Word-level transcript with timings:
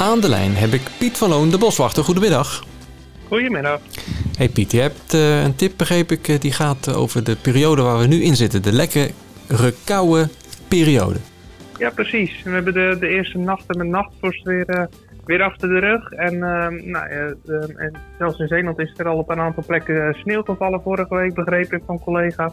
Aan 0.00 0.20
de 0.20 0.28
lijn 0.28 0.54
heb 0.54 0.72
ik 0.72 0.90
Piet 0.98 1.18
van 1.18 1.28
Loon, 1.28 1.50
de 1.50 1.58
boswachter. 1.58 2.04
Goedemiddag. 2.04 2.64
Goedemiddag. 3.28 3.80
Hey 4.36 4.48
Piet, 4.48 4.72
je 4.72 4.80
hebt 4.80 5.14
uh, 5.14 5.42
een 5.42 5.54
tip, 5.54 5.72
begreep 5.76 6.10
ik, 6.10 6.28
uh, 6.28 6.38
die 6.38 6.52
gaat 6.52 6.94
over 6.94 7.24
de 7.24 7.36
periode 7.36 7.82
waar 7.82 7.98
we 7.98 8.06
nu 8.06 8.22
in 8.22 8.36
zitten. 8.36 8.62
De 8.62 8.72
lekkere 8.72 9.72
koude 9.84 10.28
periode. 10.68 11.18
Ja, 11.78 11.90
precies. 11.90 12.42
We 12.42 12.50
hebben 12.50 12.72
de, 12.72 12.96
de 13.00 13.08
eerste 13.08 13.38
nachten 13.38 13.78
met 13.78 13.86
nachtvorst 13.86 14.44
weer, 14.44 14.70
uh, 14.70 14.84
weer 15.24 15.42
achter 15.42 15.68
de 15.68 15.78
rug. 15.78 16.10
En, 16.10 16.38
nou, 16.90 17.06
en 17.76 17.96
zelfs 18.18 18.38
in 18.38 18.48
Zeeland 18.48 18.78
is 18.78 18.94
er 18.96 19.08
al 19.08 19.18
op 19.18 19.30
een 19.30 19.40
aantal 19.40 19.64
plekken 19.66 20.16
sneeuw 20.20 20.42
gevallen 20.42 20.82
vorige 20.82 21.14
week, 21.14 21.34
begreep 21.34 21.72
ik 21.72 21.82
van 21.86 22.00
collega's. 22.00 22.52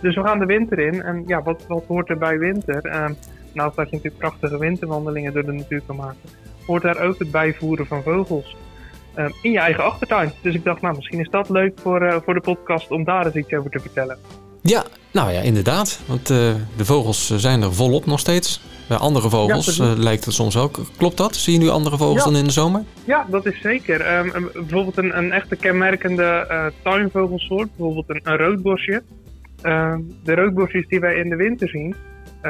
dus 0.00 0.14
we 0.14 0.22
gaan 0.22 0.38
de 0.38 0.46
winter 0.46 0.78
in. 0.78 1.02
En 1.02 1.24
ja, 1.26 1.42
wat, 1.42 1.64
wat 1.68 1.84
hoort 1.86 2.10
er 2.10 2.18
bij 2.18 2.38
winter? 2.38 3.12
naast 3.54 3.76
dat 3.76 3.90
je 3.90 3.96
natuurlijk 3.96 4.22
prachtige 4.22 4.58
winterwandelingen 4.58 5.32
door 5.32 5.44
de 5.44 5.52
natuur 5.52 5.82
kan 5.86 5.96
maken, 5.96 6.30
hoort 6.66 6.82
daar 6.82 7.00
ook 7.00 7.18
het 7.18 7.30
bijvoeren 7.30 7.86
van 7.86 8.02
vogels. 8.02 8.56
Uh, 9.18 9.26
in 9.42 9.50
je 9.50 9.58
eigen 9.58 9.84
achtertuin. 9.84 10.32
Dus 10.42 10.54
ik 10.54 10.64
dacht, 10.64 10.80
nou, 10.80 10.96
misschien 10.96 11.20
is 11.20 11.30
dat 11.30 11.48
leuk 11.48 11.78
voor, 11.82 12.02
uh, 12.02 12.16
voor 12.24 12.34
de 12.34 12.40
podcast 12.40 12.90
om 12.90 13.04
daar 13.04 13.26
eens 13.26 13.34
iets 13.34 13.52
over 13.52 13.70
te 13.70 13.78
vertellen. 13.78 14.18
Ja, 14.62 14.84
nou 15.12 15.32
ja, 15.32 15.40
inderdaad. 15.40 16.00
Want 16.06 16.30
uh, 16.30 16.54
de 16.76 16.84
vogels 16.84 17.36
zijn 17.36 17.62
er 17.62 17.74
volop 17.74 18.06
nog 18.06 18.20
steeds. 18.20 18.60
Bij 18.88 18.96
andere 18.96 19.30
vogels 19.30 19.76
ja, 19.76 19.94
lijkt 19.96 20.24
het 20.24 20.34
soms 20.34 20.56
ook. 20.56 20.78
Klopt 20.96 21.16
dat? 21.16 21.36
Zie 21.36 21.52
je 21.52 21.58
nu 21.58 21.68
andere 21.68 21.96
vogels 21.96 22.18
ja. 22.18 22.24
dan 22.24 22.36
in 22.36 22.44
de 22.44 22.50
zomer? 22.50 22.82
Ja, 23.04 23.26
dat 23.30 23.46
is 23.46 23.60
zeker. 23.60 24.18
Um, 24.18 24.50
bijvoorbeeld 24.52 24.96
een, 24.96 25.18
een 25.18 25.32
echte 25.32 25.56
kenmerkende 25.56 26.72
tuinvogelsoort, 26.82 27.68
bijvoorbeeld 27.76 28.08
een, 28.08 28.20
een 28.22 28.36
roodbosje. 28.36 29.02
Ehm, 29.62 30.00
de 30.24 30.34
roodbosjes 30.34 30.88
die 30.88 31.00
wij 31.00 31.14
in 31.14 31.28
de 31.28 31.36
winter 31.36 31.68
zien, 31.68 31.94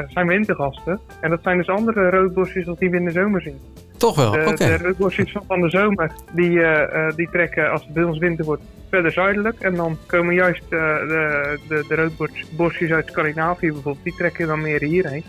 zijn 0.07 0.27
wintergasten. 0.27 0.99
En 1.21 1.29
dat 1.29 1.39
zijn 1.43 1.57
dus 1.57 1.69
andere 1.69 2.09
roodbosjes 2.09 2.67
als 2.67 2.79
die 2.79 2.89
we 2.89 2.97
in 2.97 3.05
de 3.05 3.11
zomer 3.11 3.41
zien. 3.41 3.59
Toch 3.97 4.15
wel, 4.15 4.31
De, 4.31 4.43
oké. 4.45 4.55
de 4.55 4.77
roodbosjes 4.77 5.35
van 5.47 5.61
de 5.61 5.69
zomer, 5.69 6.11
die, 6.31 6.49
uh, 6.49 7.09
die 7.15 7.29
trekken 7.31 7.71
als 7.71 7.81
het 7.81 7.93
bij 7.93 8.03
ons 8.03 8.17
winter 8.17 8.45
wordt 8.45 8.61
verder 8.89 9.11
zuidelijk. 9.11 9.59
En 9.59 9.75
dan 9.75 9.97
komen 10.05 10.33
juist 10.33 10.63
uh, 10.63 10.69
de, 10.99 11.59
de, 11.67 11.85
de 11.87 11.95
roodbosjes 11.95 12.91
uit 12.91 13.07
Scandinavië 13.07 13.71
bijvoorbeeld, 13.71 14.03
die 14.03 14.15
trekken 14.15 14.47
dan 14.47 14.61
meer 14.61 14.83
hierheen. 14.83 15.23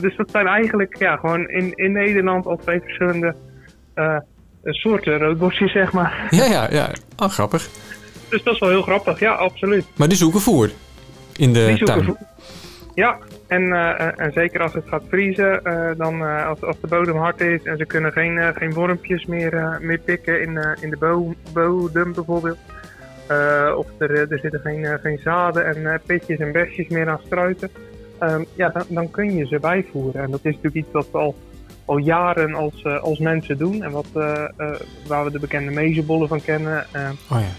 Dus 0.00 0.16
dat 0.16 0.30
zijn 0.30 0.46
eigenlijk 0.46 0.96
ja, 0.98 1.16
gewoon 1.16 1.48
in, 1.48 1.72
in 1.74 1.92
Nederland 1.92 2.46
al 2.46 2.56
twee 2.56 2.80
verschillende 2.80 3.34
soorten 4.64 5.18
roodbosjes, 5.18 5.72
zeg 5.72 5.92
maar. 5.92 6.26
Ja, 6.30 6.44
ja, 6.44 6.68
ja. 6.70 6.90
Oh, 7.16 7.28
grappig. 7.28 7.68
Dus 8.28 8.42
dat 8.42 8.54
is 8.54 8.60
wel 8.60 8.68
heel 8.68 8.82
grappig, 8.82 9.20
ja, 9.20 9.32
absoluut. 9.32 9.84
Maar 9.96 10.08
die 10.08 10.16
zoeken 10.16 10.40
voer 10.40 10.70
in 11.36 11.52
de 11.52 11.66
die 11.66 11.76
zoeken 11.76 11.94
tuin? 11.94 12.04
Voer. 12.04 12.16
Ja, 12.96 13.18
en, 13.46 13.62
uh, 13.62 14.20
en 14.20 14.32
zeker 14.32 14.62
als 14.62 14.72
het 14.72 14.88
gaat 14.88 15.02
vriezen, 15.08 15.60
uh, 15.64 15.90
dan 15.96 16.22
uh, 16.22 16.46
als, 16.48 16.62
als 16.62 16.80
de 16.80 16.86
bodem 16.86 17.16
hard 17.16 17.40
is 17.40 17.62
en 17.62 17.76
ze 17.76 17.84
kunnen 17.84 18.12
geen, 18.12 18.54
geen 18.54 18.72
wormpjes 18.72 19.26
meer, 19.26 19.78
meer 19.80 19.98
pikken 19.98 20.40
in, 20.40 20.76
in 20.80 20.90
de 20.90 20.96
bo 20.96 21.34
bodem 21.52 22.12
bijvoorbeeld. 22.12 22.58
of 23.76 23.86
er, 23.98 24.32
er 24.32 24.38
zitten 24.38 24.60
geen, 24.60 24.98
geen 25.02 25.18
zaden 25.18 25.66
en 25.66 26.00
pitjes 26.06 26.38
en 26.38 26.52
besjes 26.52 26.88
meer 26.88 27.08
aan 27.08 27.20
struiten. 27.24 27.70
Um, 28.22 28.46
ja, 28.54 28.68
dan, 28.68 28.84
dan 28.88 29.10
kun 29.10 29.34
je 29.34 29.46
ze 29.46 29.58
bijvoeren. 29.60 30.22
En 30.22 30.30
dat 30.30 30.44
is 30.44 30.54
natuurlijk 30.54 30.74
iets 30.74 30.92
wat 30.92 31.10
we 31.12 31.18
al, 31.18 31.34
al 31.84 31.96
jaren 31.98 32.54
als, 32.54 32.84
als 32.84 33.18
mensen 33.18 33.58
doen. 33.58 33.82
En 33.82 33.90
wat, 33.90 34.08
waar 35.06 35.24
we 35.24 35.30
de 35.30 35.38
bekende 35.40 35.70
mezenbollen 35.70 36.28
van 36.28 36.42
kennen. 36.42 36.86
oh 37.30 37.40
ja. 37.40 37.52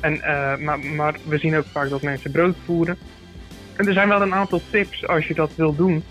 en, 0.00 0.20
maar, 0.64 0.78
maar 0.78 1.16
we 1.28 1.38
zien 1.38 1.56
ook 1.56 1.66
vaak 1.66 1.88
dat 1.88 2.02
mensen 2.02 2.30
brood 2.30 2.56
voeren. 2.64 2.98
En 3.76 3.86
er 3.86 3.92
zijn 3.92 4.08
wel 4.08 4.22
een 4.22 4.34
aantal 4.34 4.60
tips 4.70 5.06
als 5.06 5.26
je 5.26 5.34
dat 5.34 5.54
wil 5.54 5.74
doen, 5.74 6.04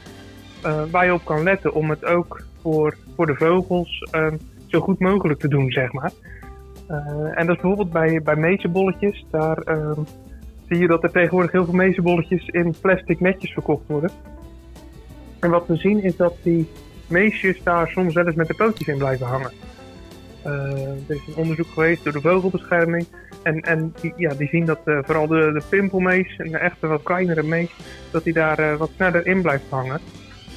uh, 0.65 0.83
waar 0.91 1.05
je 1.05 1.13
op 1.13 1.25
kan 1.25 1.43
letten 1.43 1.73
om 1.73 1.89
het 1.89 2.05
ook 2.05 2.43
voor, 2.61 2.97
voor 3.15 3.25
de 3.25 3.35
vogels 3.35 4.09
uh, 4.11 4.27
zo 4.67 4.79
goed 4.79 4.99
mogelijk 4.99 5.39
te 5.39 5.47
doen, 5.47 5.71
zeg 5.71 5.91
maar. 5.91 6.11
Uh, 6.91 6.97
en 7.39 7.45
dat 7.45 7.55
is 7.55 7.61
bijvoorbeeld 7.61 7.91
bij, 7.91 8.21
bij. 8.23 8.59
Daar 9.31 9.57
ehm, 9.57 10.01
zie 10.67 10.77
je 10.77 10.87
dat 10.87 11.03
er 11.03 11.11
tegenwoordig 11.11 11.51
heel 11.51 11.65
veel 11.65 11.73
mezenbolletjes 11.73 12.47
in 12.47 12.75
plastic 12.81 13.19
netjes 13.19 13.53
verkocht 13.53 13.87
worden. 13.87 14.11
En 15.39 15.49
wat 15.49 15.67
we 15.67 15.75
zien 15.75 16.03
is 16.03 16.15
dat 16.15 16.33
die 16.41 16.69
meesjes 17.07 17.63
daar 17.63 17.87
soms 17.87 18.13
wel 18.13 18.25
eens 18.25 18.35
met 18.35 18.47
de 18.47 18.55
pootjes 18.55 18.87
in 18.87 18.97
blijven 18.97 19.27
hangen. 19.27 19.51
Uh, 20.45 20.51
er 21.07 21.15
is 21.15 21.27
een 21.27 21.35
onderzoek 21.35 21.67
geweest 21.67 22.03
door 22.03 22.13
de 22.13 22.21
vogelbescherming. 22.21 23.05
En, 23.43 23.61
en 23.61 23.93
die, 24.01 24.13
ja, 24.17 24.33
die 24.33 24.47
zien 24.47 24.65
dat 24.65 24.79
uh, 24.85 24.99
vooral 25.03 25.27
de, 25.27 25.51
de 25.53 25.61
pimpelmees 25.69 26.35
en 26.37 26.51
de 26.51 26.57
echte 26.57 26.87
wat 26.87 27.03
kleinere 27.03 27.43
mees, 27.43 27.75
dat 28.11 28.23
die 28.23 28.33
daar 28.33 28.59
uh, 28.59 28.75
wat 28.75 28.89
sneller 28.95 29.27
in 29.27 29.41
blijft 29.41 29.69
hangen. 29.69 29.99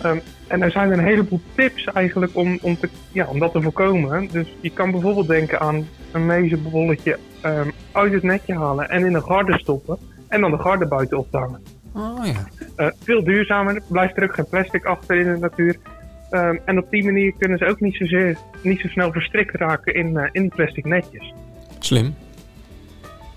Um, 0.04 0.21
en 0.47 0.62
er 0.62 0.71
zijn 0.71 0.93
een 0.93 1.04
heleboel 1.04 1.41
tips 1.54 1.84
eigenlijk 1.84 2.37
om, 2.37 2.59
om, 2.62 2.78
te, 2.78 2.88
ja, 3.12 3.27
om 3.27 3.38
dat 3.38 3.53
te 3.53 3.62
voorkomen. 3.62 4.28
Dus 4.32 4.54
je 4.60 4.71
kan 4.71 4.91
bijvoorbeeld 4.91 5.28
denken 5.28 5.60
aan 5.60 5.87
een 6.12 6.27
mezenbolletje 6.27 7.19
um, 7.44 7.72
uit 7.93 8.12
het 8.12 8.22
netje 8.22 8.54
halen 8.54 8.88
en 8.88 9.04
in 9.04 9.15
een 9.15 9.22
garde 9.22 9.59
stoppen. 9.59 9.98
En 10.28 10.41
dan 10.41 10.50
de 10.50 10.59
garde 10.59 10.87
buiten 10.87 11.19
ophangen. 11.19 11.62
Oh 11.94 12.27
ja. 12.27 12.48
Uh, 12.77 12.91
veel 13.03 13.25
duurzamer, 13.25 13.82
blijft 13.88 14.16
er 14.16 14.22
ook 14.22 14.34
geen 14.34 14.48
plastic 14.48 14.84
achter 14.84 15.16
in 15.16 15.32
de 15.32 15.38
natuur. 15.38 15.77
Um, 16.31 16.61
en 16.65 16.78
op 16.78 16.91
die 16.91 17.05
manier 17.05 17.33
kunnen 17.39 17.59
ze 17.59 17.66
ook 17.66 17.81
niet, 17.81 17.97
zozeer, 17.97 18.37
niet 18.62 18.81
zo 18.81 18.89
snel 18.89 19.12
verstrikt 19.12 19.55
raken 19.55 19.94
in, 19.94 20.11
uh, 20.11 20.28
in 20.33 20.43
die 20.43 20.55
plastic 20.55 20.84
netjes. 20.84 21.34
Slim. 21.78 22.15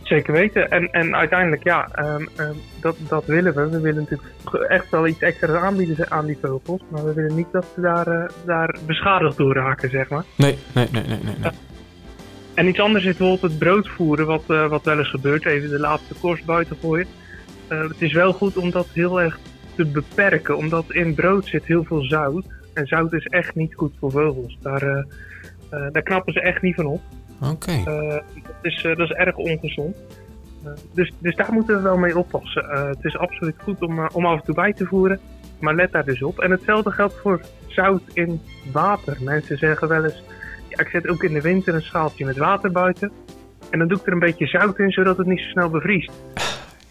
Zeker 0.04 0.34
weten. 0.34 0.72
En, 0.72 0.92
en 0.92 1.16
uiteindelijk, 1.16 1.64
ja, 1.64 1.90
um, 2.00 2.30
um, 2.40 2.56
dat, 2.82 2.96
dat 3.08 3.26
willen 3.26 3.54
we. 3.54 3.70
We 3.70 3.80
willen 3.80 4.08
natuurlijk 4.10 4.70
echt 4.72 4.90
wel 4.90 5.08
iets 5.08 5.20
extra's 5.20 5.62
aanbieden 5.62 6.12
aan 6.12 6.26
die 6.26 6.38
vogels. 6.42 6.82
Maar 6.90 7.06
we 7.06 7.14
willen 7.14 7.36
niet 7.36 7.52
dat 7.52 7.66
ze 7.76 7.82
daar, 7.82 8.08
uh, 8.08 8.24
daar 8.46 8.76
beschadigd 8.86 9.38
door 9.38 9.54
raken, 9.54 9.90
zeg 9.90 10.10
maar. 10.10 10.24
Nee, 10.36 10.58
nee, 10.74 10.88
nee, 10.92 11.04
nee, 11.04 11.20
nee. 11.24 11.36
nee. 11.42 11.52
En 12.54 12.68
iets 12.68 12.80
anders 12.80 13.06
is 13.06 13.18
bijvoorbeeld 13.18 13.52
het 13.52 13.60
brood 13.60 13.90
voeren, 13.90 14.26
wat, 14.26 14.44
uh, 14.48 14.68
wat 14.68 14.86
wel 14.86 14.98
eens 14.98 15.10
gebeurt. 15.10 15.46
Even 15.46 15.70
de 15.70 15.80
laatste 15.80 16.14
korst 16.20 16.46
buiten 16.46 16.78
gooien. 16.82 17.08
Het 17.68 18.02
is 18.02 18.14
wel 18.14 18.34
goed 18.34 18.58
om 18.58 18.72
dat 18.72 18.88
heel 18.94 19.22
erg 19.22 19.40
te 19.76 19.86
beperken, 19.86 20.58
omdat 20.58 20.86
in 20.88 21.14
brood 21.14 21.46
zit 21.46 21.66
heel 21.66 21.84
veel 21.84 22.04
zout. 22.04 22.46
En 22.74 22.88
zout 22.88 23.14
is 23.14 23.26
echt 23.26 23.56
niet 23.56 23.76
goed 23.76 23.94
voor 24.00 24.12
vogels. 24.12 24.58
Daar, 24.62 24.84
uh, 24.84 25.04
uh, 25.74 25.88
daar 25.92 26.02
knappen 26.02 26.34
ze 26.34 26.42
echt 26.42 26.62
niet 26.62 26.76
van 26.76 26.86
op. 26.86 27.02
Oké. 27.42 27.52
Okay. 27.52 27.80
Uh, 27.80 28.10
dat, 28.44 28.56
is, 28.62 28.82
dat 28.82 29.00
is 29.00 29.12
erg 29.12 29.36
ongezond. 29.36 29.98
dus, 30.94 31.12
dus 31.20 31.36
daar 31.36 31.54
moeten 31.54 31.76
we 31.76 31.82
wel 31.82 31.98
mee 31.98 32.18
oppassen. 32.18 32.66
het 32.88 33.04
is 33.04 33.18
absoluut 33.18 33.56
goed 33.64 33.82
om, 33.82 34.08
om 34.14 34.26
af 34.26 34.40
en 34.40 34.46
toe 34.46 34.56
bij 34.56 34.74
te 34.74 34.86
voeren. 34.86 35.20
Maar 35.60 35.76
let 35.76 35.92
daar 35.92 36.06
dus 36.06 36.24
op. 36.24 36.40
En 36.40 36.52
hetzelfde 36.52 36.92
geldt 36.92 37.20
voor 37.22 37.42
zout 37.68 38.04
in 38.14 38.42
water. 38.72 39.18
Mensen 39.20 39.58
zeggen 39.58 39.88
wel 39.88 40.04
eens... 40.04 40.24
Ja, 40.68 40.80
ik 40.80 40.88
zet 40.88 41.08
ook 41.08 41.24
in 41.24 41.34
de 41.34 41.42
winter 41.42 41.76
een 41.76 41.82
schaaltje 41.82 42.26
met 42.26 42.38
water 42.38 42.72
buiten. 42.72 43.12
En 43.70 43.80
dan 43.80 43.88
doe 43.88 43.98
ik 43.98 44.06
er 44.06 44.14
een 44.14 44.20
beetje 44.20 44.48
zout 44.48 44.80
in, 44.80 44.92
zodat 44.92 45.18
het 45.18 45.28
niet 45.28 45.40
zo 45.40 45.50
snel 45.50 45.70
bevriest. 45.70 46.12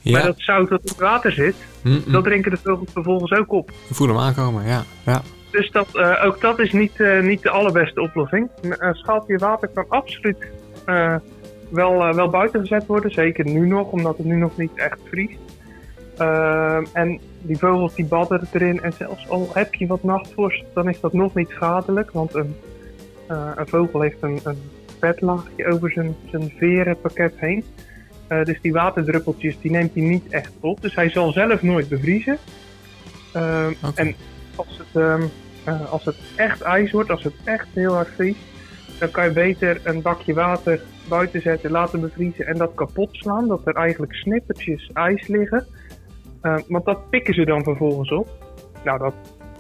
Ja. 0.00 0.12
Maar 0.12 0.22
dat 0.22 0.40
zout 0.40 0.68
dat 0.68 0.80
in 0.82 0.88
het 0.88 0.98
water 0.98 1.32
zit, 1.32 1.54
mm 1.82 2.02
-mm. 2.04 2.12
dat 2.12 2.24
drinken 2.24 2.50
de 2.50 2.56
vogels 2.56 2.92
vervolgens 2.92 3.32
ook 3.32 3.52
op. 3.52 3.70
Voel 3.90 4.08
hem 4.08 4.18
aankomen, 4.18 4.66
ja. 4.66 4.82
ja. 5.04 5.22
Dus 5.50 5.70
dat, 5.70 5.88
uh, 5.92 6.24
ook 6.24 6.40
dat 6.40 6.58
is 6.58 6.72
niet, 6.72 6.98
uh, 6.98 7.22
niet 7.22 7.42
de 7.42 7.50
allerbeste 7.50 8.00
oplossing. 8.00 8.48
Een 8.62 8.94
schaaltje 8.94 9.38
water 9.38 9.68
kan 9.68 9.84
absoluut 9.88 10.46
uh, 10.86 11.16
wel, 11.68 12.14
wel 12.14 12.28
buiten 12.28 12.60
gezet 12.60 12.86
worden. 12.86 13.10
Zeker 13.10 13.44
nu 13.44 13.66
nog, 13.66 13.90
omdat 13.90 14.16
het 14.16 14.26
nu 14.26 14.36
nog 14.36 14.56
niet 14.56 14.74
echt 14.74 14.98
vriest. 15.04 15.38
en 16.92 17.20
die 17.42 17.58
vogels 17.58 17.94
die 17.94 18.04
badderen 18.04 18.48
erin. 18.52 18.82
En 18.82 18.92
zelfs 18.92 19.28
al 19.28 19.50
heb 19.52 19.74
je 19.74 19.86
wat 19.86 20.02
nachtvorst, 20.02 20.64
dan 20.74 20.88
is 20.88 21.00
dat 21.00 21.12
nog 21.12 21.34
niet 21.34 21.50
schadelijk. 21.50 22.10
Want 22.10 22.34
een, 22.34 22.54
een 23.26 23.68
vogel 23.68 24.00
heeft 24.00 24.22
een, 24.22 24.40
een 24.44 24.58
vetlaagje 24.98 25.66
over 25.66 25.90
zijn, 25.90 26.16
zijn 26.30 26.52
verenpakket 26.56 27.32
heen. 27.36 27.64
dus 28.28 28.60
die 28.60 28.72
waterdruppeltjes 28.72 29.60
die 29.60 29.70
neemt 29.70 29.94
hij 29.94 30.02
niet 30.02 30.32
echt 30.32 30.52
op. 30.60 30.82
Dus 30.82 30.94
hij 30.94 31.10
zal 31.10 31.32
zelf 31.32 31.62
nooit 31.62 31.88
bevriezen. 31.88 32.38
Okay. 33.32 33.92
En 33.94 34.14
als 34.54 34.78
het, 34.78 35.02
um, 35.02 35.30
uh, 35.68 35.92
als 35.92 36.04
het 36.04 36.16
echt 36.36 36.60
ijs 36.60 36.90
wordt, 36.90 37.10
als 37.10 37.24
het 37.24 37.34
echt 37.44 37.66
heel 37.74 37.94
hard 37.94 38.08
vriest, 38.08 38.40
dan 38.98 39.10
kan 39.10 39.24
je 39.24 39.32
beter 39.32 39.80
een 39.84 40.02
bakje 40.02 40.34
water 40.34 40.80
buiten 41.08 41.40
zetten, 41.40 41.70
laten 41.70 42.00
bevriezen 42.00 42.46
en 42.46 42.56
dat 42.56 42.74
kapot 42.74 43.08
slaan. 43.12 43.48
Dat 43.48 43.66
er 43.66 43.74
eigenlijk 43.74 44.14
snippertjes 44.14 44.90
ijs 44.92 45.26
liggen. 45.26 45.66
Uh, 46.42 46.58
want 46.68 46.84
dat 46.84 47.10
pikken 47.10 47.34
ze 47.34 47.44
dan 47.44 47.62
vervolgens 47.62 48.12
op. 48.12 48.28
Nou, 48.84 48.98
dat 48.98 49.14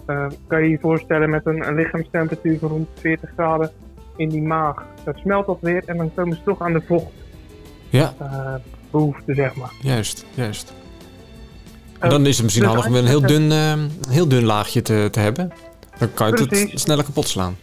uh, 0.06 0.26
kan 0.46 0.62
je 0.62 0.68
je 0.68 0.78
voorstellen 0.80 1.30
met 1.30 1.46
een, 1.46 1.66
een 1.66 1.74
lichaamstemperatuur 1.74 2.58
van 2.58 2.68
rond 2.68 2.88
40 2.94 3.30
graden 3.36 3.70
in 4.16 4.28
die 4.28 4.42
maag. 4.42 4.84
Dan 5.04 5.14
smelt 5.14 5.46
dat 5.46 5.58
weer 5.60 5.82
en 5.86 5.96
dan 5.96 6.14
komen 6.14 6.36
ze 6.36 6.42
toch 6.42 6.60
aan 6.60 6.72
de 6.72 6.82
vocht. 6.86 7.12
Ja. 7.88 8.14
behoefte, 8.90 9.34
zeg 9.34 9.54
maar. 9.54 9.72
Juist, 9.82 10.26
juist. 10.34 10.79
En 12.00 12.10
dan 12.10 12.26
is 12.26 12.36
het 12.36 12.44
misschien 12.44 12.64
dus 12.64 12.74
handig 12.74 12.90
om 12.90 12.96
een 12.96 13.06
heel 13.06 13.20
dun, 13.20 13.50
uh, 13.50 13.74
heel 14.08 14.28
dun 14.28 14.44
laagje 14.44 14.82
te, 14.82 15.08
te 15.10 15.20
hebben. 15.20 15.52
Dan 15.98 16.14
kan 16.14 16.26
je 16.26 16.46
Precies. 16.46 16.70
het 16.70 16.80
sneller 16.80 17.04
kapot 17.04 17.28
slaan. 17.28 17.56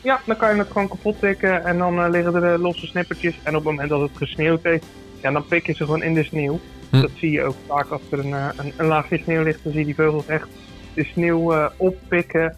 Ja, 0.00 0.20
dan 0.26 0.36
kan 0.36 0.54
je 0.54 0.58
het 0.58 0.70
gewoon 0.70 0.88
kapot 0.88 1.18
tikken 1.20 1.64
en 1.64 1.78
dan 1.78 1.98
uh, 1.98 2.10
liggen 2.10 2.42
er 2.42 2.58
losse 2.58 2.86
snippertjes. 2.86 3.34
En 3.42 3.48
op 3.48 3.54
het 3.54 3.64
moment 3.64 3.88
dat 3.88 4.00
het 4.00 4.10
gesneeuwd 4.14 4.62
heeft, 4.62 4.84
ja, 5.22 5.30
dan 5.30 5.46
pik 5.46 5.66
je 5.66 5.72
ze 5.72 5.84
gewoon 5.84 6.02
in 6.02 6.14
de 6.14 6.24
sneeuw. 6.24 6.60
Hm. 6.90 7.00
Dat 7.00 7.10
zie 7.16 7.30
je 7.30 7.42
ook 7.42 7.56
vaak 7.66 7.88
als 7.88 8.02
er 8.10 8.18
een, 8.18 8.32
een, 8.32 8.72
een, 8.76 8.86
laagje 8.86 9.18
sneeuw 9.22 9.42
ligt. 9.42 9.60
Dan 9.62 9.72
zie 9.72 9.80
je 9.80 9.86
die 9.86 9.94
vogels 9.94 10.26
echt 10.26 10.48
de 10.94 11.04
sneeuw 11.04 11.70
oppikken. 11.76 12.56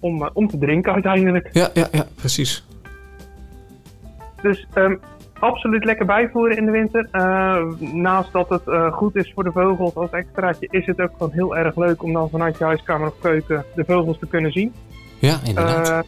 om, 0.00 0.30
om 0.32 0.48
te 0.48 0.58
drinken 0.58 0.92
uiteindelijk. 0.92 1.48
Ja, 1.52 1.70
ja, 1.74 1.88
ja, 1.92 2.06
precies. 2.14 2.64
Dus 4.42 4.66
um, 4.74 5.00
absoluut 5.44 5.84
lekker 5.84 6.06
bijvoeren 6.06 6.56
in 6.56 6.64
de 6.66 6.70
winter. 6.70 7.08
naast 7.92 8.32
dat 8.32 8.48
het 8.48 8.92
goed 8.92 9.16
is 9.16 9.32
voor 9.34 9.44
de 9.44 9.52
vogels 9.52 9.94
als 9.94 10.10
extraatje, 10.10 10.68
is 10.70 10.86
het 10.86 11.00
ook 11.00 11.12
gewoon 11.12 11.32
heel 11.32 11.56
erg 11.56 11.76
leuk 11.76 12.02
om 12.02 12.12
dan 12.12 12.30
vanuit 12.30 12.58
je 12.58 12.64
huiskamer 12.64 13.08
of 13.08 13.18
keuken 13.20 13.64
de 13.74 13.84
vogels 13.84 14.18
te 14.18 14.26
kunnen 14.26 14.52
zien. 14.52 14.74
Ja, 15.18 15.38
inderdaad. 15.44 16.06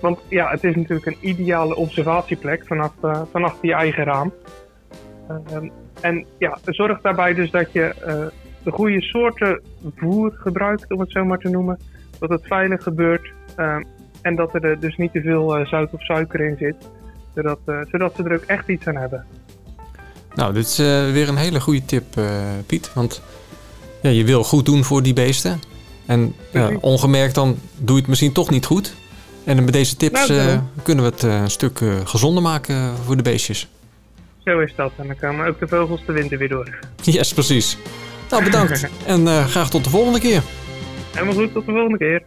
want 0.00 0.18
ja, 0.28 0.50
het 0.50 0.64
is 0.64 0.76
natuurlijk 0.76 1.06
een 1.06 1.18
ideale 1.20 1.76
observatieplek 1.76 2.66
vanaf, 2.66 2.92
vanaf 3.30 3.58
je 3.60 3.74
eigen 3.74 4.04
raam. 4.04 4.32
Ehm, 5.28 5.68
en 6.00 6.26
ja, 6.38 6.58
zorg 6.64 7.00
daarbij 7.00 7.34
dus 7.34 7.50
dat 7.50 7.72
je 7.72 7.94
de 8.64 8.70
goede 8.70 9.00
soorten 9.00 9.60
voer 9.96 10.32
gebruikt, 10.32 10.92
om 10.92 11.00
het 11.00 11.10
zo 11.10 11.24
maar 11.24 11.38
te 11.38 11.48
noemen. 11.48 11.78
Dat 12.18 12.30
het 12.30 12.46
veilig 12.46 12.82
gebeurt 12.82 13.32
ehm, 13.56 13.82
en 14.22 14.34
dat 14.34 14.54
er 14.54 14.80
dus 14.80 14.96
niet 14.96 15.12
te 15.12 15.20
veel 15.20 15.66
zout 15.66 15.92
of 15.92 16.02
suiker 16.02 16.40
in 16.40 16.56
zit. 16.56 16.90
Zodat, 17.34 17.58
uh, 17.66 17.80
zodat 17.90 18.12
ze 18.16 18.22
er 18.22 18.34
ook 18.34 18.42
echt 18.42 18.68
iets 18.68 18.86
aan 18.86 18.96
hebben. 18.96 19.24
Nou, 20.34 20.52
dit 20.52 20.66
is 20.66 20.80
uh, 20.80 20.86
weer 21.12 21.28
een 21.28 21.36
hele 21.36 21.60
goede 21.60 21.84
tip, 21.84 22.04
Piet. 22.66 22.92
Want 22.94 23.22
ja, 24.02 24.10
je 24.10 24.24
wil 24.24 24.44
goed 24.44 24.66
doen 24.66 24.84
voor 24.84 25.02
die 25.02 25.12
beesten. 25.12 25.60
En 26.06 26.34
ongemerkt 26.80 27.34
dan 27.34 27.58
doe 27.76 27.94
je 27.94 28.00
het 28.00 28.08
misschien 28.08 28.32
toch 28.32 28.50
niet 28.50 28.66
goed. 28.66 28.94
En 29.44 29.64
met 29.64 29.72
deze 29.72 29.96
tips 29.96 30.28
nou, 30.28 30.60
kunnen 30.82 31.04
we 31.04 31.10
het 31.10 31.22
een 31.22 31.50
stuk 31.50 31.80
gezonder 32.04 32.42
maken 32.42 32.96
voor 32.96 33.16
de 33.16 33.22
beestjes. 33.22 33.68
Zo 34.44 34.58
is 34.58 34.72
dat. 34.76 34.92
En 34.96 35.06
dan 35.06 35.16
komen 35.16 35.46
ook 35.46 35.58
de 35.58 35.68
vogels 35.68 36.00
de 36.06 36.12
winter 36.12 36.38
weer 36.38 36.48
door. 36.48 36.78
Yes, 37.02 37.32
precies. 37.32 37.78
Nou, 38.30 38.44
bedankt. 38.44 38.88
en 39.06 39.26
graag 39.26 39.70
tot 39.70 39.84
de 39.84 39.90
volgende 39.90 40.20
keer. 40.20 40.42
Helemaal 41.12 41.34
goed, 41.34 41.52
tot 41.52 41.66
de 41.66 41.72
volgende 41.72 41.98
keer. 41.98 42.22